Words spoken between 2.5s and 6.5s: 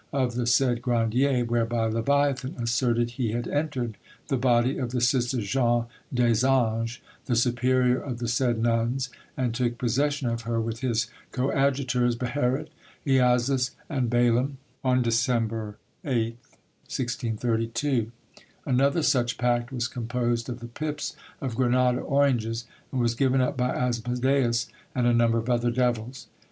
asserted he had entered the body of the sister, Jeanne des